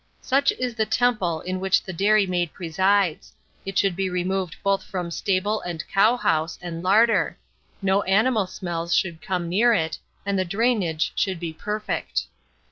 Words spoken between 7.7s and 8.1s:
no